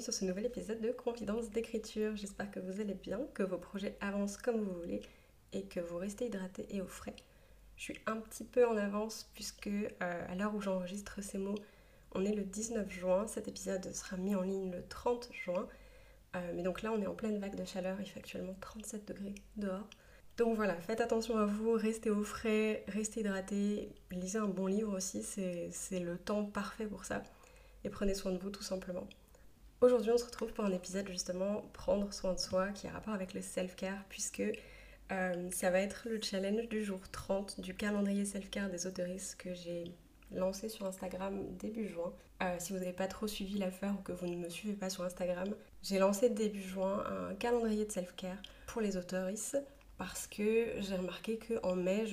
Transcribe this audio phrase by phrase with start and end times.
[0.00, 2.14] sur ce nouvel épisode de Confidence d'écriture.
[2.14, 5.00] J'espère que vous allez bien, que vos projets avancent comme vous voulez
[5.52, 7.16] et que vous restez hydraté et au frais.
[7.76, 11.58] Je suis un petit peu en avance puisque euh, à l'heure où j'enregistre ces mots,
[12.12, 13.26] on est le 19 juin.
[13.26, 15.66] Cet épisode sera mis en ligne le 30 juin.
[16.36, 17.96] Euh, mais donc là, on est en pleine vague de chaleur.
[18.00, 19.88] Il fait actuellement 37 degrés dehors.
[20.36, 24.96] Donc voilà, faites attention à vous, restez au frais, restez hydraté, lisez un bon livre
[24.96, 27.24] aussi, c'est le temps parfait pour ça.
[27.82, 29.08] Et prenez soin de vous tout simplement.
[29.80, 33.14] Aujourd'hui, on se retrouve pour un épisode justement prendre soin de soi qui a rapport
[33.14, 34.42] avec le self-care puisque
[35.12, 39.54] euh, ça va être le challenge du jour 30 du calendrier self-care des autoristes que
[39.54, 39.84] j'ai
[40.32, 42.12] lancé sur Instagram début juin.
[42.42, 44.90] Euh, si vous n'avez pas trop suivi l'affaire ou que vous ne me suivez pas
[44.90, 49.58] sur Instagram, j'ai lancé début juin un calendrier de self-care pour les autoristes
[49.98, 52.06] parce que j'ai remarqué qu'en mai,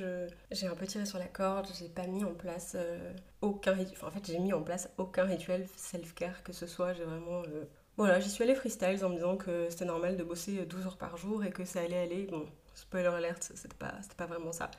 [0.52, 4.03] j'ai un peu tiré sur la corde, j'ai pas mis en place euh, aucun rituel.
[4.03, 6.94] en fait, j'ai mis en place aucun rituel self-care que ce soit.
[6.94, 7.44] J'ai vraiment.
[7.44, 10.86] Euh, voilà, j'y suis allée freestyle en me disant que c'était normal de bosser 12
[10.88, 12.25] heures par jour et que ça allait aller.
[12.25, 14.72] Bon, spoiler alert, c'était pas, pas vraiment ça.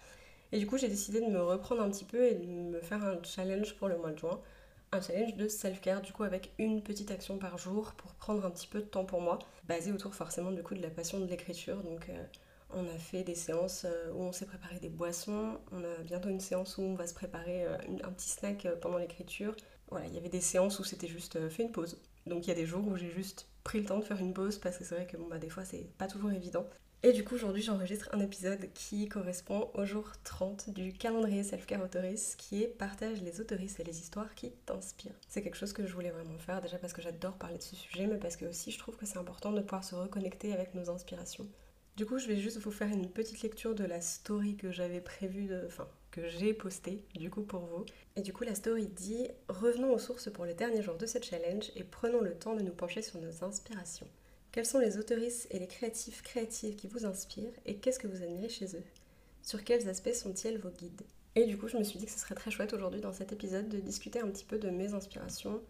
[0.50, 3.04] Et du coup, j'ai décidé de me reprendre un petit peu et de me faire
[3.04, 4.40] un challenge pour le mois de juin.
[4.92, 8.50] Un challenge de self-care, du coup, avec une petite action par jour pour prendre un
[8.50, 11.26] petit peu de temps pour moi, basé autour forcément du coup de la passion de
[11.26, 11.76] l'écriture.
[11.84, 12.08] Donc.
[12.08, 12.24] Euh,
[12.76, 15.58] on a fait des séances euh, où on s'est préparé des boissons.
[15.72, 18.76] On a bientôt une séance où on va se préparer euh, un petit snack euh,
[18.76, 19.56] pendant l'écriture.
[19.88, 21.98] Voilà, il y avait des séances où c'était juste fait une pause.
[22.26, 24.34] Donc il y a des jours où j'ai juste pris le temps de faire une
[24.34, 26.66] pause parce que c'est vrai que bon bah des fois c'est pas toujours évident.
[27.04, 31.84] Et du coup aujourd'hui j'enregistre un épisode qui correspond au jour 30 du calendrier Self-Care
[31.84, 35.14] Autoris qui est Partage les autoristes et les histoires qui t'inspirent.
[35.28, 37.76] C'est quelque chose que je voulais vraiment faire déjà parce que j'adore parler de ce
[37.76, 40.74] sujet mais parce que aussi je trouve que c'est important de pouvoir se reconnecter avec
[40.74, 41.46] nos inspirations.
[41.96, 45.00] Du coup, je vais juste vous faire une petite lecture de la story que j'avais
[45.00, 45.64] prévue, de...
[45.66, 47.86] enfin, que j'ai postée, du coup, pour vous.
[48.16, 51.22] Et du coup, la story dit Revenons aux sources pour le dernier jour de ce
[51.22, 54.06] challenge et prenons le temps de nous pencher sur nos inspirations.
[54.52, 58.22] Quels sont les autoristes et les créatifs créatives qui vous inspirent et qu'est-ce que vous
[58.22, 58.84] admirez chez eux?
[59.42, 61.02] Sur quels aspects sont-ils vos guides?
[61.34, 63.32] Et du coup, je me suis dit que ce serait très chouette aujourd'hui dans cet
[63.32, 65.62] épisode de discuter un petit peu de mes inspirations,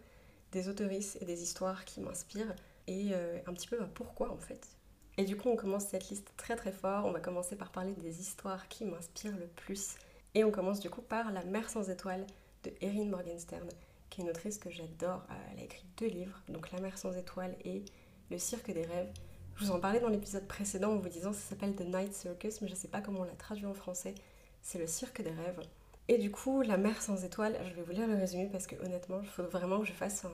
[0.51, 2.55] des autoristes et des histoires qui m'inspirent
[2.87, 4.76] et euh, un petit peu bah, pourquoi en fait?
[5.17, 7.05] Et du coup, on commence cette liste très très fort.
[7.05, 9.95] On va commencer par parler des histoires qui m'inspirent le plus.
[10.35, 12.25] Et on commence du coup par La mer sans étoiles
[12.63, 13.67] de Erin Morgenstern,
[14.09, 15.23] qui est une autrice que j'adore.
[15.31, 17.83] Euh, elle a écrit deux livres, donc La mer sans étoiles et
[18.29, 19.11] Le cirque des rêves.
[19.55, 22.13] Je vous en parlais dans l'épisode précédent en vous disant que ça s'appelle The Night
[22.13, 24.13] Circus, mais je ne sais pas comment on l'a traduit en français.
[24.61, 25.61] C'est le cirque des rêves.
[26.09, 28.75] Et du coup, La mer sans étoiles, je vais vous lire le résumé parce que
[28.85, 30.25] honnêtement, il faut vraiment que je fasse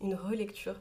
[0.00, 0.80] une relecture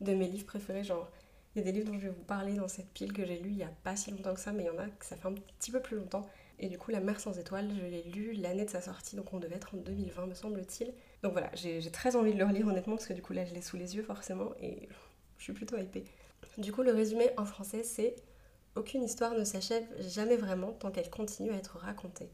[0.00, 1.10] de mes livres préférés, genre
[1.54, 3.38] il y a des livres dont je vais vous parler dans cette pile que j'ai
[3.38, 5.04] lu il n'y a pas si longtemps que ça, mais il y en a que
[5.04, 6.26] ça fait un petit peu plus longtemps.
[6.58, 9.32] Et du coup, La mer sans étoiles, je l'ai lu l'année de sa sortie, donc
[9.32, 10.92] on devait être en 2020, me semble-t-il.
[11.22, 13.52] Donc voilà, j'ai très envie de le relire honnêtement, parce que du coup là, je
[13.52, 14.88] l'ai sous les yeux forcément, et
[15.38, 16.04] je suis plutôt hypée.
[16.58, 18.14] Du coup, le résumé en français, c'est
[18.74, 22.30] Aucune histoire ne s'achève jamais vraiment tant qu'elle continue à être racontée.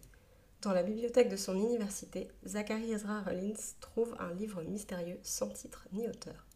[0.62, 5.88] Dans la bibliothèque de son université, Zachary Ezra Rollins trouve un livre mystérieux sans titre
[5.92, 6.47] ni auteur.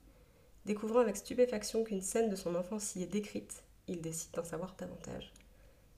[0.65, 4.77] Découvrant avec stupéfaction qu'une scène de son enfance y est décrite, il décide d'en savoir
[4.79, 5.33] davantage.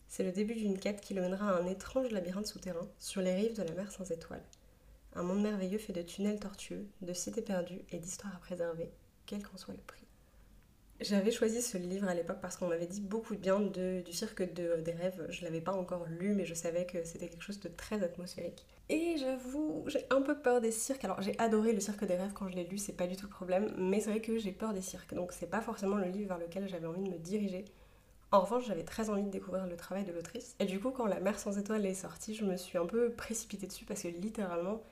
[0.08, 3.34] C'est le début d'une quête qui le mènera à un étrange labyrinthe souterrain sur les
[3.34, 4.44] rives de la mer sans étoiles.
[5.14, 8.91] Un monde merveilleux fait de tunnels tortueux, de cités perdues et d'histoires à préserver,
[9.26, 10.06] quel qu'en soit le prix.
[11.00, 14.54] J'avais choisi ce livre à l'époque parce qu'on m'avait dit beaucoup de bien du cirque
[14.54, 15.26] de, des rêves.
[15.28, 18.64] Je l'avais pas encore lu, mais je savais que c'était quelque chose de très atmosphérique.
[18.91, 21.05] Et j'avoue, j'ai un peu peur des cirques.
[21.05, 23.27] Alors j'ai adoré le cirque des rêves quand je l'ai lu, c'est pas du tout
[23.27, 26.09] le problème, mais c'est vrai que j'ai peur des cirques, donc c'est pas forcément le
[26.09, 27.65] livre vers lequel j'avais envie de me diriger.
[28.31, 30.57] En revanche, j'avais très envie de découvrir le travail de l'autrice.
[30.59, 33.10] Et du coup, quand La mer sans étoiles est sortie, je me suis un peu
[33.13, 34.83] précipitée dessus parce que littéralement,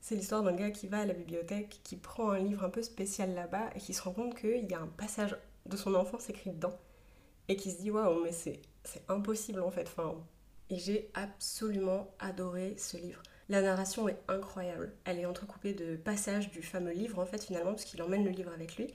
[0.00, 2.82] c'est l'histoire d'un gars qui va à la bibliothèque, qui prend un livre un peu
[2.82, 5.36] spécial là-bas et qui se rend compte qu'il y a un passage
[5.66, 6.78] de son enfance écrit dedans
[7.48, 8.60] et qui se dit waouh, mais c'est
[9.08, 9.90] impossible en fait.
[10.70, 13.22] Et j'ai absolument adoré ce livre.
[13.48, 14.92] La narration est incroyable.
[15.04, 18.30] Elle est entrecoupée de passages du fameux livre en fait finalement parce qu'il emmène le
[18.30, 18.94] livre avec lui.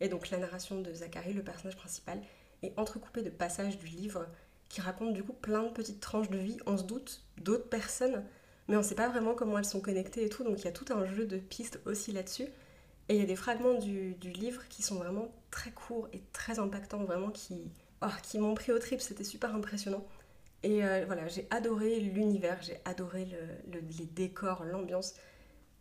[0.00, 2.20] Et donc la narration de Zachary, le personnage principal,
[2.62, 4.26] est entrecoupée de passages du livre
[4.68, 6.58] qui racontent du coup plein de petites tranches de vie.
[6.66, 8.24] On se doute d'autres personnes
[8.70, 10.68] mais on ne sait pas vraiment comment elles sont connectées et tout, donc il y
[10.68, 12.46] a tout un jeu de pistes aussi là-dessus.
[13.08, 16.60] Et il y a des fragments du, livre qui sont vraiment très courts et très
[16.60, 17.64] impactants, vraiment qui
[18.02, 20.06] oh, qui m'ont pris au trip, c'était super impressionnant.
[20.62, 23.26] Et euh, voilà, j'ai adoré l'univers, j'ai adoré
[23.72, 25.14] les décors, l'ambiance.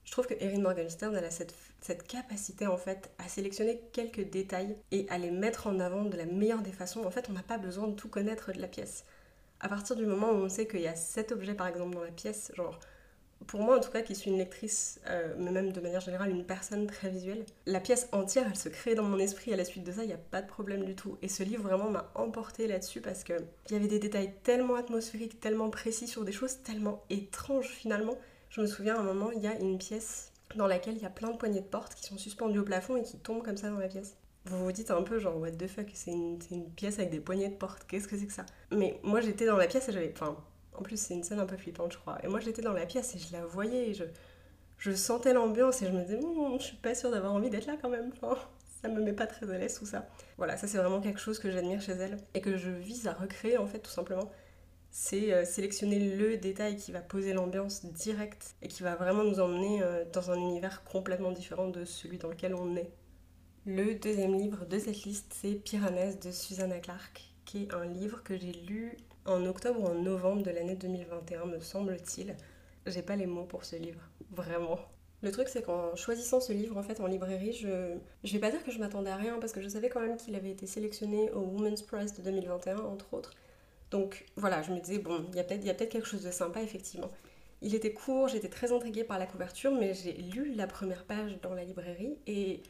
[0.06, 4.30] Je trouve que Erin Morgenstern, elle a cette, cette, capacité en fait à sélectionner quelques
[4.30, 7.04] détails et à les mettre en avant de la meilleure des façons.
[7.06, 9.04] En fait, on n'a pas besoin de tout connaître de la pièce.
[9.60, 12.04] À partir du moment où on sait qu'il y a cet objet par exemple dans
[12.04, 12.80] la pièce, genre
[13.48, 16.30] pour moi en tout cas qui suis une lectrice, euh, mais même de manière générale
[16.30, 19.66] une personne très visuelle, la pièce entière elle se crée dans mon esprit à la
[19.66, 21.18] suite de ça, il n'y a pas de problème du tout.
[21.22, 23.36] Et ce livre vraiment m'a emporté là-dessus parce qu'il
[23.72, 28.18] y avait des détails tellement atmosphériques, tellement précis sur des choses tellement étranges finalement.
[28.50, 31.06] Je me souviens à un moment, il y a une pièce dans laquelle il y
[31.06, 33.58] a plein de poignées de porte qui sont suspendues au plafond et qui tombent comme
[33.58, 34.16] ça dans la pièce.
[34.46, 37.20] Vous vous dites un peu genre what the fuck, c'est une, une, pièce avec des
[37.20, 38.46] poignées de porte, qu'est-ce que c'est que ça?
[38.72, 40.12] Mais moi j'étais dans la pièce et j'avais...
[40.16, 40.38] Enfin,
[40.80, 42.18] en plus, c'est une scène un peu flippante, je crois.
[42.24, 44.06] Et moi, j'étais dans la pièce et je la voyais et je,
[44.78, 47.66] je sentais l'ambiance et je me disais, hmm, je suis pas sûre d'avoir envie d'être
[47.66, 48.12] là quand même.
[48.82, 50.08] ça me met pas très à l'aise tout ça.
[50.38, 53.14] Voilà, ça c'est vraiment quelque chose que j'admire chez elle et que je vise à
[53.14, 54.32] recréer en fait, tout simplement.
[54.92, 59.42] C'est euh, sélectionner le détail qui va poser l'ambiance directe et qui va vraiment nous
[59.42, 62.90] emmener euh, dans un univers complètement différent de celui dans lequel on est.
[63.66, 68.24] Le deuxième livre de cette liste, c'est Piranèse de Susanna Clark, qui est un livre
[68.24, 72.36] que j'ai lu en octobre ou en novembre de l'année 2021, me semble-t-il.
[72.86, 74.02] J'ai pas les mots pour ce livre,
[74.32, 74.80] vraiment.
[75.22, 78.52] Le truc, c'est qu'en choisissant ce livre en fait en librairie, je, je vais pas
[78.52, 80.66] dire que je m'attendais à rien parce que je savais quand même qu'il avait été
[80.66, 83.32] sélectionné au Women's Prize de 2021, entre autres.
[83.92, 86.62] Donc voilà, je me disais, bon, il y a peut-être peut quelque chose de sympa,
[86.62, 87.12] effectivement.
[87.62, 91.38] Il était court, j'étais très intriguée par la couverture, mais j'ai lu la première page
[91.42, 92.64] dans la librairie et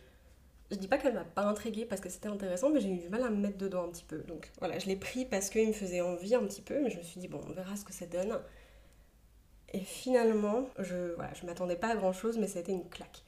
[0.72, 3.10] je dis pas qu'elle m'a pas intriguée parce que c'était intéressant, mais j'ai eu du
[3.10, 4.20] mal à me mettre dedans un petit peu.
[4.20, 6.98] Donc voilà, je l'ai pris parce qu'il me faisait envie un petit peu, mais je
[6.98, 8.40] me suis dit, bon, on verra ce que ça donne.
[9.74, 12.88] Et finalement, je, voilà, je m'attendais pas à grand chose, mais ça a été une
[12.90, 13.24] claque.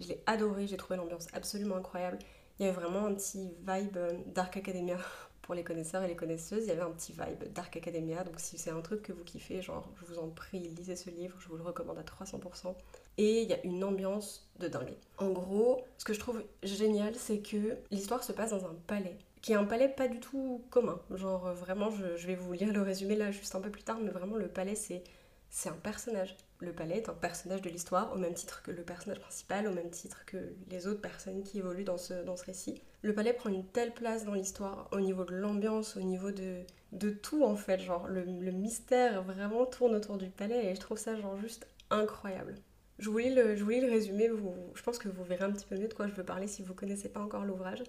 [0.00, 2.18] Je l'ai adoré, j'ai trouvé l'ambiance absolument incroyable.
[2.58, 4.96] Il y avait vraiment un petit vibe euh, Dark Academia
[5.42, 6.64] pour les connaisseurs et les connaisseuses.
[6.64, 9.24] Il y avait un petit vibe Dark Academia, donc si c'est un truc que vous
[9.24, 12.74] kiffez, genre, je vous en prie, lisez ce livre, je vous le recommande à 300%
[13.18, 14.94] et il y a une ambiance de dingue.
[15.18, 19.16] En gros, ce que je trouve génial, c'est que l'histoire se passe dans un palais,
[19.42, 21.00] qui est un palais pas du tout commun.
[21.14, 24.10] Genre vraiment, je, vais vous lire le résumé là juste un peu plus tard, mais
[24.10, 25.02] vraiment le palais c'est
[25.48, 26.36] c'est un personnage.
[26.58, 29.72] Le palais est un personnage de l'histoire, au même titre que le personnage principal, au
[29.72, 32.82] même titre que les autres personnes qui évoluent dans ce, dans ce récit.
[33.02, 36.62] Le palais prend une telle place dans l'histoire, au niveau de l'ambiance, au niveau de,
[36.92, 37.78] de tout en fait.
[37.78, 41.68] Genre, le, le mystère vraiment tourne autour du palais et je trouve ça genre juste
[41.90, 42.56] incroyable.
[42.98, 44.30] Je voulais le, le résumer,
[44.74, 46.62] je pense que vous verrez un petit peu mieux de quoi je veux parler si
[46.62, 47.82] vous ne connaissez pas encore l'ouvrage.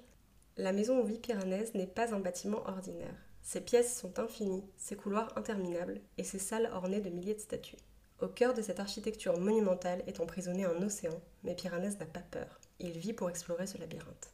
[0.58, 3.16] La maison où vit Piranèse n'est pas un bâtiment ordinaire.
[3.42, 7.78] Ses pièces sont infinies, ses couloirs interminables et ses salles ornées de milliers de statues.
[8.20, 12.60] Au cœur de cette architecture monumentale est emprisonné un océan, mais Piranèse n'a pas peur.
[12.80, 14.32] Il vit pour explorer ce labyrinthe.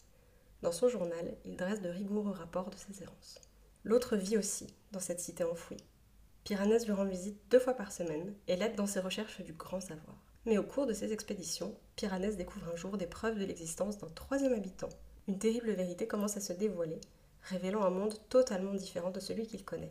[0.63, 3.41] Dans son journal, il dresse de rigoureux rapports de ses errances.
[3.83, 5.83] L'autre vit aussi, dans cette cité enfouie.
[6.45, 9.81] Piranèse lui rend visite deux fois par semaine et l'aide dans ses recherches du grand
[9.81, 10.15] savoir.
[10.45, 14.09] Mais au cours de ces expéditions, Piranès découvre un jour des preuves de l'existence d'un
[14.09, 14.89] troisième habitant.
[15.27, 16.99] Une terrible vérité commence à se dévoiler,
[17.43, 19.89] révélant un monde totalement différent de celui qu'il connaît.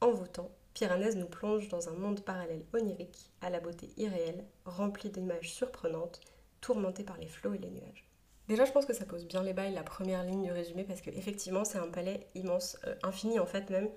[0.00, 5.52] Envoûtant, Piranèse nous plonge dans un monde parallèle onirique, à la beauté irréelle, rempli d'images
[5.52, 6.20] surprenantes,
[6.62, 8.08] tourmenté par les flots et les nuages.
[8.48, 11.00] Déjà, je pense que ça pose bien les bails la première ligne du résumé parce
[11.00, 13.88] qu'effectivement, c'est un palais immense, euh, infini en fait même.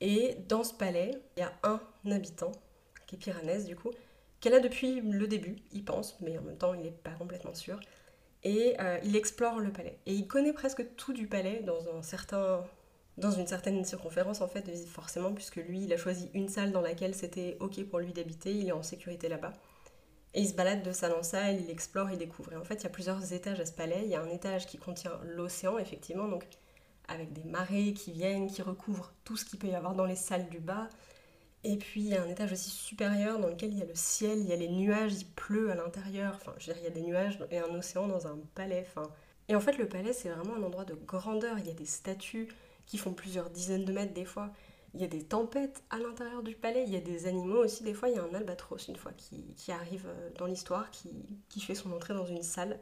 [0.00, 2.52] Et dans ce palais, il y a un habitant,
[3.06, 3.90] qui est Piranèse du coup,
[4.44, 7.54] qu'elle a depuis le début, il pense, mais en même temps il n'est pas complètement
[7.54, 7.80] sûr.
[8.42, 9.98] Et euh, il explore le palais.
[10.04, 12.62] Et il connaît presque tout du palais dans, un certain,
[13.16, 16.82] dans une certaine circonférence en fait, forcément, puisque lui il a choisi une salle dans
[16.82, 19.54] laquelle c'était ok pour lui d'habiter, il est en sécurité là-bas.
[20.34, 22.52] Et il se balade de salle en salle, il explore, il découvre.
[22.52, 24.02] Et en fait, il y a plusieurs étages à ce palais.
[24.02, 26.44] Il y a un étage qui contient l'océan, effectivement, donc
[27.08, 30.16] avec des marées qui viennent, qui recouvrent tout ce qu'il peut y avoir dans les
[30.16, 30.90] salles du bas.
[31.64, 33.94] Et puis il y a un étage aussi supérieur dans lequel il y a le
[33.94, 36.34] ciel, il y a les nuages, il pleut à l'intérieur.
[36.36, 38.86] Enfin, je veux dire, il y a des nuages et un océan dans un palais.
[38.86, 39.10] Enfin,
[39.48, 41.58] et en fait, le palais, c'est vraiment un endroit de grandeur.
[41.58, 42.48] Il y a des statues
[42.86, 44.50] qui font plusieurs dizaines de mètres des fois.
[44.94, 46.84] Il y a des tempêtes à l'intérieur du palais.
[46.86, 47.82] Il y a des animaux aussi.
[47.82, 51.60] Des fois, il y a un albatros une fois qui, arrive euh, dans l'histoire, qui,
[51.60, 52.78] fait son entrée dans une salle.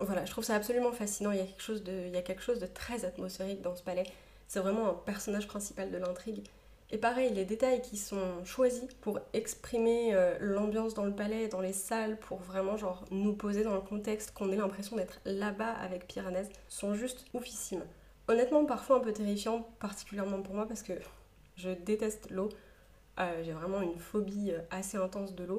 [0.00, 1.30] Voilà, je trouve ça absolument fascinant.
[1.30, 3.82] Il y a quelque chose il y a quelque chose de très atmosphérique dans ce
[3.82, 4.04] palais.
[4.48, 6.44] C'est vraiment un personnage principal de l'intrigue.
[6.94, 11.60] Et pareil, les détails qui sont choisis pour exprimer euh, l'ambiance dans le palais, dans
[11.60, 15.72] les salles, pour vraiment genre nous poser dans le contexte, qu'on ait l'impression d'être là-bas
[15.72, 17.82] avec Piranèse, sont juste oufissimes.
[18.28, 20.92] Honnêtement, parfois un peu terrifiant, particulièrement pour moi, parce que
[21.56, 22.48] je déteste l'eau.
[23.18, 25.58] Euh, j'ai vraiment une phobie euh, assez intense de l'eau.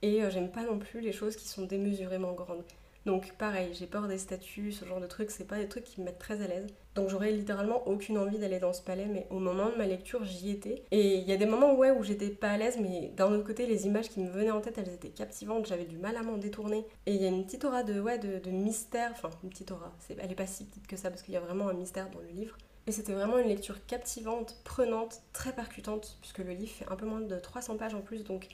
[0.00, 2.64] Et j'aime pas non plus les choses qui sont démesurément grandes.
[3.06, 6.00] Donc pareil, j'ai peur des statues, ce genre de trucs, c'est pas des trucs qui
[6.00, 6.66] me mettent très à l'aise.
[6.94, 10.24] Donc j'aurais littéralement aucune envie d'aller dans ce palais, mais au moment de ma lecture,
[10.24, 10.84] j'y étais.
[10.90, 13.46] Et il y a des moments ouais, où j'étais pas à l'aise, mais d'un autre
[13.46, 16.22] côté, les images qui me venaient en tête, elles étaient captivantes, j'avais du mal à
[16.22, 16.84] m'en détourner.
[17.06, 19.92] Et il y a une petite aura de, ouais, de, mystère, enfin une petite aura,
[20.18, 22.20] elle est pas si petite que ça parce qu'il y a vraiment un mystère dans
[22.20, 22.56] le livre.
[22.86, 27.06] Et c'était vraiment une lecture captivante, prenante, très percutante, puisque le livre fait un peu
[27.06, 28.48] moins de 300 pages en plus, donc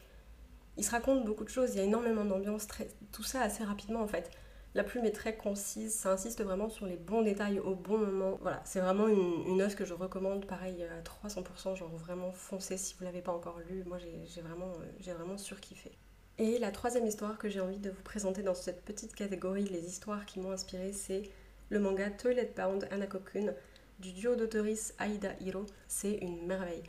[0.76, 2.66] il se raconte beaucoup de choses, il y a énormément d'ambiance,
[3.12, 4.30] tout ça assez rapidement en fait.
[4.74, 8.38] La plume est très concise, ça insiste vraiment sur les bons détails au bon moment.
[8.42, 12.76] Voilà, c'est vraiment une, une, œuvre que je recommande, pareil à 300%, genre vraiment foncez
[12.76, 13.84] si vous l'avez pas encore lu.
[13.86, 15.92] Moi j'ai vraiment, j'ai vraiment surkiffé.
[16.38, 19.86] Et la troisième histoire que j'ai envie de vous présenter dans cette petite catégorie, les
[19.86, 21.22] histoires qui m'ont inspiré, c'est
[21.70, 23.54] le manga Toilet Bound Anakokun
[24.00, 25.64] du duo d'autoristes Aida Hiro.
[25.88, 26.82] C'est une merveille.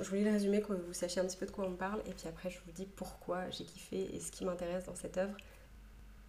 [0.00, 2.12] Je voulais le résumer, que vous sachiez un petit peu de quoi on parle, et
[2.12, 5.36] puis après je vous dis pourquoi j'ai kiffé et ce qui m'intéresse dans cette œuvre.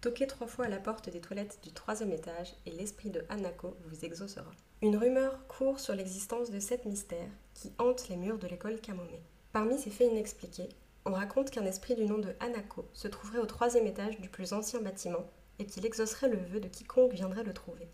[0.02, 3.76] Toquez trois fois à la porte des toilettes du troisième étage et l'esprit de Hanako
[3.86, 4.50] vous exaucera.
[4.82, 9.06] Une rumeur court sur l'existence de sept mystères qui hantent les murs de l'école Kamome.
[9.52, 10.68] Parmi ces faits inexpliqués,
[11.04, 14.52] on raconte qu'un esprit du nom de Hanako se trouverait au troisième étage du plus
[14.52, 15.24] ancien bâtiment
[15.58, 17.88] et qu'il exaucerait le vœu de quiconque viendrait le trouver.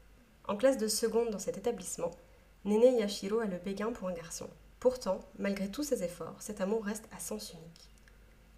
[0.46, 2.10] En classe de seconde dans cet établissement,
[2.64, 4.48] Nene Yashiro a le béguin pour un garçon.
[4.80, 7.88] Pourtant, malgré tous ses efforts, cet amour reste à sens unique.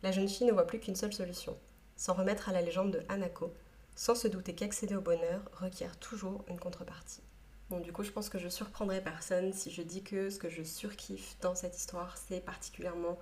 [0.03, 1.57] La jeune fille ne voit plus qu'une seule solution
[1.97, 3.53] s'en remettre à la légende de Hanako,
[3.95, 7.21] sans se douter qu'accéder au bonheur requiert toujours une contrepartie.
[7.69, 10.49] Bon, du coup, je pense que je surprendrai personne si je dis que ce que
[10.49, 13.19] je surkiffe dans cette histoire, c'est particulièrement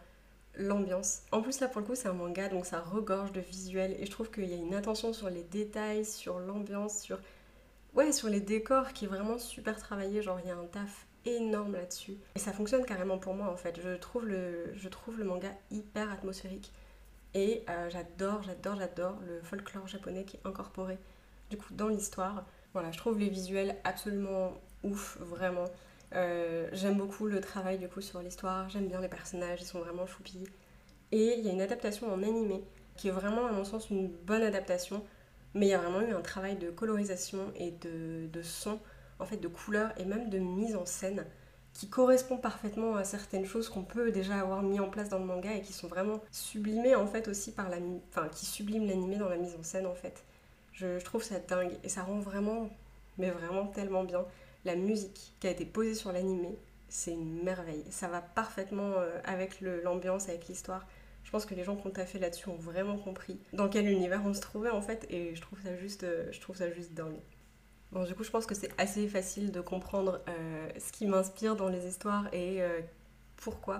[0.54, 1.22] l'ambiance.
[1.32, 4.06] En plus, là, pour le coup, c'est un manga, donc ça regorge de visuels, et
[4.06, 7.18] je trouve qu'il y a une attention sur les détails, sur l'ambiance, sur...
[7.94, 11.07] Ouais, sur les décors qui est vraiment super travaillé, genre il y a un taf
[11.24, 12.16] énorme là-dessus.
[12.34, 13.80] Et ça fonctionne carrément pour moi, en fait.
[13.82, 16.72] Je trouve le, je trouve le manga hyper atmosphérique.
[17.34, 20.98] Et euh, j'adore, j'adore, j'adore le folklore japonais qui est incorporé
[21.50, 22.44] du coup dans l'histoire.
[22.72, 25.66] Voilà, je trouve les visuels absolument ouf, vraiment.
[26.14, 29.80] Euh, j'aime beaucoup le travail du coup sur l'histoire, j'aime bien les personnages, ils sont
[29.80, 30.44] vraiment choupis.
[31.12, 32.64] Et il y a une adaptation en animé
[32.96, 35.04] qui est vraiment à mon sens une bonne adaptation,
[35.54, 38.78] mais il y a vraiment eu un travail de colorisation et de, de son,
[39.18, 41.24] en fait de couleur et même de mise en scène
[41.78, 45.24] qui correspond parfaitement à certaines choses qu'on peut déjà avoir mis en place dans le
[45.24, 47.76] manga et qui sont vraiment sublimées en fait aussi par la...
[48.10, 50.24] Enfin, qui subliment l'animé dans la mise en scène en fait.
[50.72, 52.68] Je, trouve ça dingue et ça rend vraiment,
[53.16, 54.24] mais vraiment tellement bien.
[54.64, 56.56] La musique qui a été posée sur l'animé,
[56.88, 57.84] c'est une merveille.
[57.90, 60.86] Ça va parfaitement euh, avec l'ambiance, avec l'histoire.
[61.22, 64.22] Je pense que les gens qui ont taffé là-dessus ont vraiment compris dans quel univers
[64.24, 66.94] on se trouvait en fait et je trouve ça juste, euh, je trouve ça juste
[66.94, 67.18] dingue.
[67.92, 71.56] Bon, du coup, je pense que c'est assez facile de comprendre euh, ce qui m'inspire
[71.56, 72.80] dans les histoires et euh,
[73.36, 73.78] pourquoi.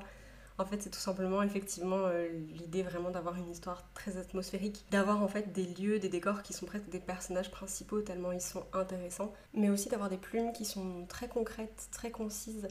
[0.57, 5.23] En fait, c'est tout simplement effectivement euh, l'idée vraiment d'avoir une histoire très atmosphérique, d'avoir
[5.23, 8.65] en fait des lieux, des décors qui sont presque des personnages principaux tellement ils sont
[8.73, 12.67] intéressants, mais aussi d'avoir des plumes qui sont très concrètes, très concises,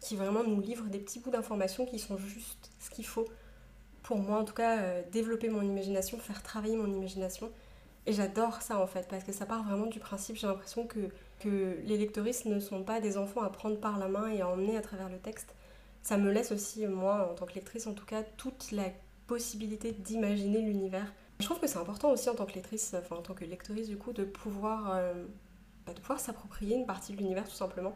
[0.00, 3.26] qui vraiment nous livrent des petits bouts d'informations qui sont juste ce qu'il faut
[4.02, 7.50] pour moi en tout cas développer mon imagination, faire travailler mon imagination
[8.06, 11.10] et j'adore ça en fait, parce que ça part vraiment du principe, j'ai l'impression que,
[11.40, 14.48] que les lectoristes ne sont pas des enfants à prendre par la main et à
[14.48, 15.54] emmener à travers le texte.
[16.02, 18.86] Ça me laisse aussi, moi, en tant que lectrice en tout cas, toute la
[19.28, 21.12] possibilité d'imaginer l'univers.
[21.38, 23.88] Je trouve que c'est important aussi en tant que lectrice, enfin en tant que lectrice
[23.88, 25.24] du coup, de pouvoir, euh,
[25.86, 27.94] bah, de pouvoir s'approprier une partie de l'univers tout simplement.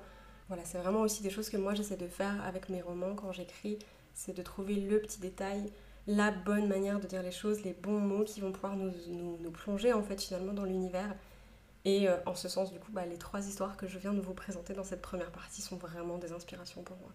[0.49, 3.33] Voilà, c'est vraiment aussi des choses que moi j'essaie de faire avec mes romans quand
[3.33, 3.81] j'écris,
[4.15, 5.73] c'est de trouver le petit détail,
[6.07, 9.93] la bonne manière de dire les choses, les bons mots qui vont pouvoir nous, plonger
[9.93, 11.15] en fait finalement dans l'univers.
[11.85, 14.21] Et euh, en ce sens, du coup, bah, les trois histoires que je viens de
[14.21, 17.13] vous présenter dans cette première partie sont vraiment des inspirations pour moi.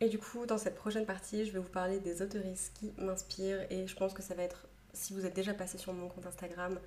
[0.00, 3.66] Et du coup, dans cette prochaine partie, je vais vous parler des autoristes qui m'inspirent
[3.70, 6.26] et je pense que ça va être, si vous êtes déjà passé sur mon compte
[6.26, 6.78] Instagram,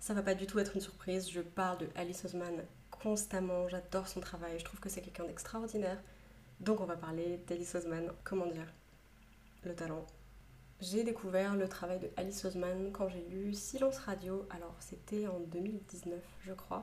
[0.00, 1.30] ça va pas du tout être une surprise.
[1.30, 6.00] Je parle de Alice Osman constamment, j'adore son travail, je trouve que c'est quelqu'un d'extraordinaire.
[6.60, 8.72] Donc on va parler d'Alice Osman, comment dire,
[9.64, 10.06] le talent,
[10.82, 15.38] j'ai découvert le travail de Alice Osman quand j'ai lu Silence Radio, alors c'était en
[15.38, 16.82] 2019 je crois.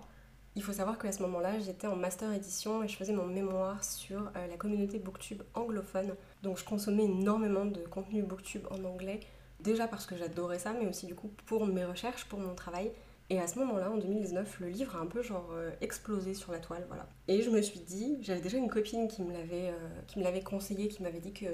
[0.56, 3.84] Il faut savoir qu'à ce moment-là, j'étais en master édition et je faisais mon mémoire
[3.84, 6.15] sur euh, la communauté Booktube anglophone.
[6.44, 9.20] Donc je consommais énormément de contenu Booktube en anglais,
[9.60, 12.91] déjà parce que j'adorais ça, mais aussi du coup pour mes recherches, pour mon travail.
[13.29, 16.53] Et à ce moment-là, en 2019, le livre a un peu genre euh, explosé sur
[16.53, 17.08] la toile, voilà.
[17.27, 21.03] Et je me suis dit, j'avais déjà une copine qui me l'avait, euh, conseillé, qui
[21.03, 21.46] m'avait dit que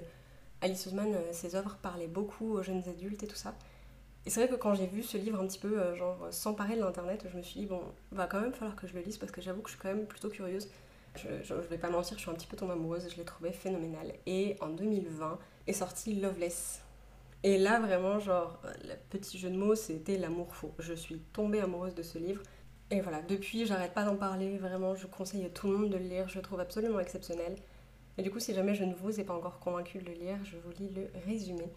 [0.66, 3.54] Alice Ousman, euh, ses œuvres parlaient beaucoup aux jeunes adultes et tout ça.
[4.26, 6.76] Et c'est vrai que quand j'ai vu ce livre un petit peu euh, genre s'emparer
[6.76, 7.82] de l'internet, je me suis dit bon,
[8.12, 9.94] va quand même falloir que je le lise parce que j'avoue que je suis quand
[9.94, 10.68] même plutôt curieuse.
[11.18, 13.52] Je, je, vais pas mentir, je suis un petit peu tombée amoureuse, je l'ai trouvé
[13.52, 14.12] phénoménal.
[14.26, 16.82] Et en 2020 est sorti Loveless.
[17.44, 20.74] Et là, vraiment, genre, le petit jeu de mots, c'était l'amour faux.
[20.80, 22.42] Je suis tombée amoureuse de ce livre.
[22.90, 24.58] Et voilà, depuis, j'arrête pas d'en parler.
[24.58, 26.28] Vraiment, je conseille à tout le monde de le lire.
[26.28, 27.56] Je le trouve absolument exceptionnel.
[28.18, 30.38] Et du coup, si jamais je ne vous ai pas encore convaincu de le lire,
[30.44, 31.72] je vous lis le résumé.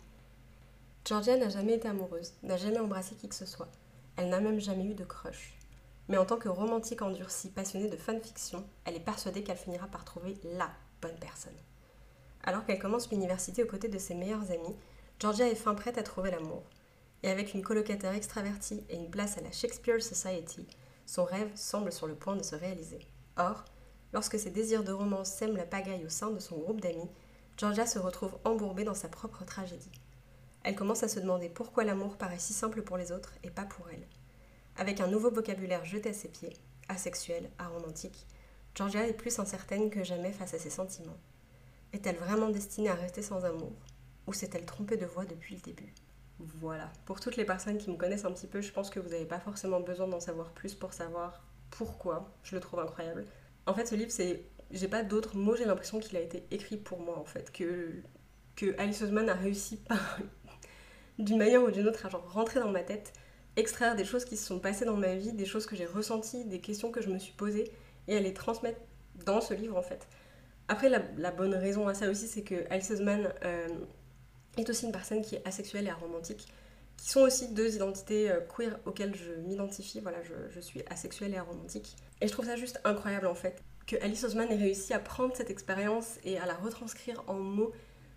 [1.04, 3.71] Georgia n'a jamais été amoureuse, n'a jamais embrassé qui que ce soit.
[4.16, 5.57] Elle n'a même jamais eu de crush.
[6.09, 10.04] Mais en tant que romantique endurcie passionnée de fanfiction, elle est persuadée qu'elle finira par
[10.04, 11.57] trouver LA bonne personne.
[12.42, 14.76] Alors qu'elle commence l'université aux côtés de ses meilleurs amis,
[15.21, 16.62] Georgia est fin prête à trouver l'amour.
[17.23, 20.66] Et avec une colocataire extravertie et une place à la Shakespeare Society,
[21.04, 23.00] son rêve semble sur le point de se réaliser.
[23.37, 23.64] Or,
[24.12, 27.11] lorsque ses désirs de romance sèment la pagaille au sein de son groupe d'amis,
[27.57, 29.91] Georgia se retrouve embourbée dans sa propre tragédie.
[30.65, 33.65] Elle commence à se demander pourquoi l'amour paraît si simple pour les autres et pas
[33.65, 34.07] pour elle.
[34.77, 36.57] Avec un nouveau vocabulaire jeté à ses pieds,
[36.88, 38.27] asexuel, aromantique,
[38.75, 41.19] Georgia est plus incertaine que jamais face à ses sentiments.
[41.93, 43.73] Est-elle vraiment destinée à rester sans amour
[44.27, 45.95] Ou s'est-elle trompée de voix depuis le début?
[46.38, 46.93] Voilà.
[47.05, 49.25] Pour toutes les personnes qui me connaissent un petit peu, je pense que vous n'avez
[49.25, 53.25] pas forcément besoin d'en savoir plus pour savoir pourquoi je le trouve incroyable.
[53.69, 54.43] En fait, ce livre, c'est.
[54.71, 57.53] J'ai pas d'autres mots, j'ai l'impression qu'il a été écrit pour moi, en fait.
[57.53, 58.03] Que,
[58.57, 60.19] que Alice Osman a réussi par.
[61.19, 63.13] d'une manière ou d'une autre à genre rentrer dans ma tête
[63.57, 66.45] extraire des choses qui se sont passées dans ma vie, des choses que j'ai ressenties,
[66.45, 67.73] des questions que je me suis posées,
[68.07, 68.81] et à les transmettre
[69.27, 70.07] dans ce livre en fait.
[70.69, 73.69] Après, la, bonne raison à ça aussi, c'est que Alice Oseman euh,
[74.59, 76.47] est aussi une personne qui est asexuelle et aromantique,
[76.99, 80.00] qui sont aussi deux identités euh, queer auxquelles je m'identifie.
[80.00, 81.97] Voilà, je, suis asexuelle et aromantique.
[82.21, 85.35] Et je trouve ça juste incroyable en fait, que Alice Oseman ait réussi à prendre
[85.35, 87.73] cette expérience et à la retranscrire en mots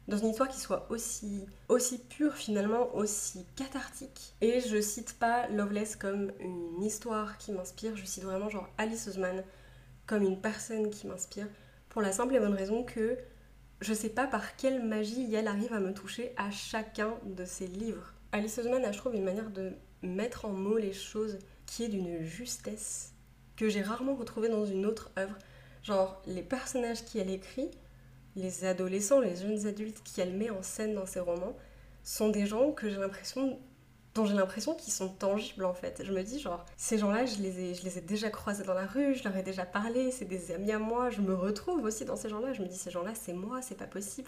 [0.07, 4.33] dans une histoire qui soit aussi, aussi pure finalement, aussi cathartique.
[4.41, 9.07] Et je cite pas Loveless comme une histoire qui m'inspire, je cite vraiment genre Alice
[9.07, 9.43] Oseman
[10.07, 11.47] comme une personne qui m'inspire,
[11.88, 13.17] pour la simple et bonne raison que
[13.79, 17.67] je sais pas par quelle magie elle arrive à me toucher à chacun de ses
[17.67, 18.13] livres.
[18.31, 21.89] Alice Oseman a, je trouve, une manière de mettre en mots les choses qui est
[21.89, 23.13] d'une justesse
[23.57, 25.38] que j'ai rarement retrouvée dans une autre œuvre.
[25.83, 27.69] Genre, les personnages qu'elle écrit,
[28.35, 31.55] les adolescents, les jeunes adultes qu'elle met en scène dans ses romans
[32.03, 33.60] sont des gens que j'ai l'impression
[34.13, 36.01] dont j'ai l'impression qu'ils sont tangibles en fait.
[36.03, 39.23] Je me dis genre ces gens-là, je les ai déjà croisés dans la rue, je
[39.23, 42.29] leur ai déjà parlé, c'est des amis à moi, je me retrouve aussi dans ces
[42.29, 44.27] gens-là, je me dis ces gens-là, c'est moi, c'est pas possible.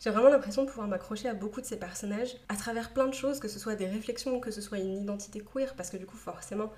[0.00, 3.14] J'ai vraiment l'impression de pouvoir m'accrocher à beaucoup de ces personnages à travers plein de
[3.14, 6.06] choses, que ce soit des réflexions, que ce soit une identité queer, parce que du
[6.06, 6.72] coup, forcément,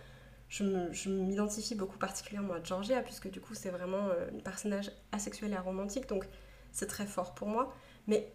[0.49, 5.53] je m'identifie beaucoup particulièrement à Georgia, puisque du coup c'est vraiment euh, un personnage asexuel
[5.53, 6.27] et aromantique, donc
[6.73, 7.73] c'est très fort pour moi.
[8.09, 8.33] Mais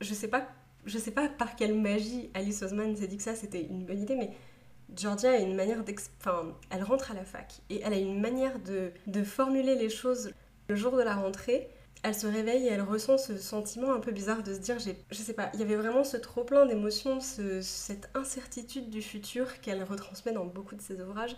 [0.00, 0.48] je sais pas,
[0.86, 4.02] je sais pas par quelle magie Alice Osman s'est dit que ça c'était une bonne
[4.02, 4.32] idée, mais
[4.96, 5.84] Georgia a une manière
[6.18, 9.88] Enfin, elle rentre à la fac et elle a une manière de, de formuler les
[9.88, 10.32] choses
[10.68, 11.70] le jour de la rentrée
[12.02, 15.16] elle se réveille et elle ressent ce sentiment un peu bizarre de se dire, je
[15.16, 19.82] sais pas, il y avait vraiment ce trop plein d'émotions, cette incertitude du futur qu'elle
[19.84, 21.36] retransmet dans beaucoup de ses ouvrages,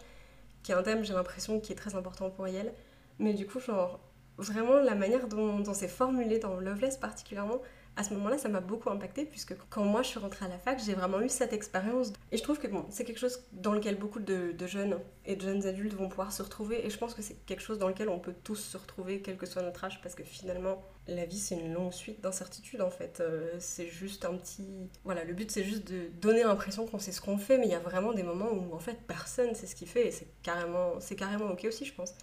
[0.62, 2.72] qui est un thème, j'ai l'impression, qui est très important pour elle.
[3.18, 4.00] Mais du coup, genre,
[4.38, 7.60] vraiment la manière dont, dont c'est formulé dans Loveless particulièrement,
[7.96, 10.58] à ce moment-là, ça m'a beaucoup impacté puisque quand moi je suis rentrée à la
[10.58, 12.12] fac, j'ai vraiment eu cette expérience.
[12.32, 15.42] Et je trouve que bon, c'est quelque chose dans lequel beaucoup de, jeunes et de
[15.42, 16.84] jeunes adultes vont pouvoir se retrouver.
[16.84, 19.36] Et je pense que c'est quelque chose dans lequel on peut tous se retrouver, quel
[19.36, 22.90] que soit notre âge, parce que finalement, la vie c'est une longue suite d'incertitudes en
[22.90, 23.20] fait.
[23.20, 24.88] Euh, c'est juste un petit.
[25.04, 27.72] Voilà, le but c'est juste de donner l'impression qu'on sait ce qu'on fait, mais il
[27.72, 30.26] y a vraiment des moments où en fait personne sait ce qu'il fait et c'est
[30.42, 32.14] carrément, c'est carrément ok aussi, je pense.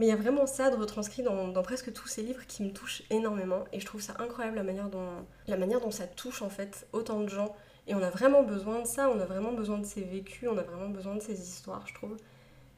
[0.00, 2.72] Mais il y a vraiment ça de retranscrit dans, presque tous ces livres qui me
[2.72, 3.64] touchent énormément.
[3.70, 5.10] Et je trouve ça incroyable la manière, dont,
[5.46, 7.54] la manière dont ça touche en fait autant de gens.
[7.86, 10.56] Et on a vraiment besoin de ça, on a vraiment besoin de ces vécus, on
[10.56, 12.16] a vraiment besoin de ces histoires, je trouve.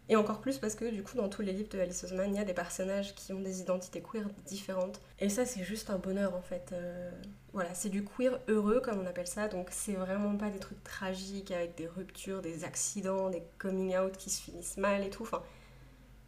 [0.08, 2.38] Et encore plus parce que du coup, dans tous les livres de Alice Oseman, il
[2.38, 5.00] y a des personnages qui ont des identités queer différentes.
[5.20, 6.70] Et ça, c'est juste un bonheur en fait.
[6.72, 7.08] Euh,
[7.52, 9.46] voilà, c'est du queer heureux, comme on appelle ça.
[9.46, 14.16] Donc, c'est vraiment pas des trucs tragiques avec des ruptures, des accidents, des coming out
[14.16, 15.28] qui se finissent mal et tout.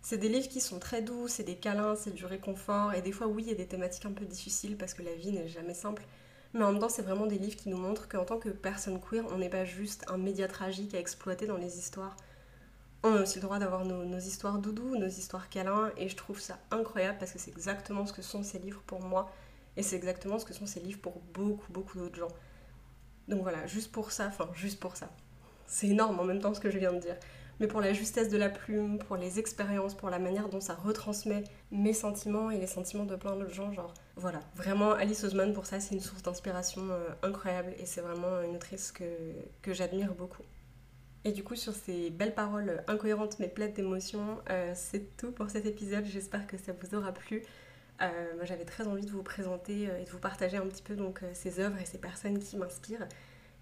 [0.04, 2.92] C'est des livres qui sont très doux, c'est des câlins, c'est du réconfort.
[2.92, 5.14] Et des fois, oui, il y a des thématiques un peu difficiles parce que la
[5.14, 6.04] vie n'est jamais simple.
[6.52, 9.00] Mais en même temps, c'est vraiment des livres qui nous montrent qu'en tant que personne
[9.00, 12.16] queer, on n'est pas juste un média tragique à exploiter dans les histoires.
[13.02, 15.90] On a aussi le droit d'avoir nos, histoires doudou, nos histoires câlins.
[15.96, 19.00] Et je trouve ça incroyable parce que c'est exactement ce que sont ces livres pour
[19.00, 19.32] moi.
[19.78, 22.28] Et c'est exactement ce que sont ces livres pour beaucoup, beaucoup d'autres gens.
[23.28, 25.08] Donc voilà, juste pour ça, enfin, juste pour ça.
[25.66, 27.16] C'est énorme en même temps ce que je viens de dire
[27.60, 30.74] mais pour la justesse de la plume, pour les expériences, pour la manière dont ça
[30.74, 33.72] retransmet mes sentiments et les sentiments de plein d'autres gens.
[33.72, 38.00] Genre, voilà, vraiment, Alice Oseman, pour ça, c'est une source d'inspiration euh, incroyable et c'est
[38.00, 39.04] vraiment une autrice que,
[39.62, 40.42] que j'admire beaucoup.
[41.24, 45.48] Et du coup, sur ces belles paroles incohérentes mais pleines d'émotions, euh, c'est tout pour
[45.48, 46.04] cet épisode.
[46.04, 47.42] J'espère que ça vous aura plu.
[48.02, 51.20] Euh, J'avais très envie de vous présenter et de vous partager un petit peu donc
[51.32, 53.06] ces œuvres et ces personnes qui m'inspirent.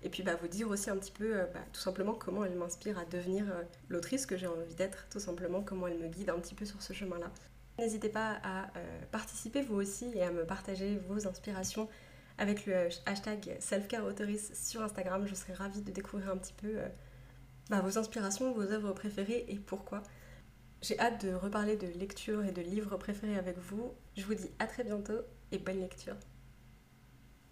[0.03, 2.99] Et puis bah, vous dire aussi un petit peu bah, tout simplement comment elle m'inspire
[2.99, 3.45] à devenir
[3.89, 6.83] l'autrice que j'ai envie d'être, tout simplement comment elle me guide un petit peu sur
[6.83, 7.31] ce chemin-là.
[7.79, 8.71] N'hésitez pas à
[9.13, 11.89] participer vous aussi et à me partager vos inspirations
[12.39, 15.27] avec le hashtag selfcareautoris sur Instagram.
[15.27, 16.75] Je serais ravie de découvrir un petit peu
[17.71, 20.03] bah, vos inspirations, vos œuvres préférées et pourquoi.
[20.83, 23.95] J'ai hâte de reparler de lecture et de livres préférés avec vous.
[24.17, 25.21] Je vous dis à très bientôt
[25.53, 26.17] et bonne lecture.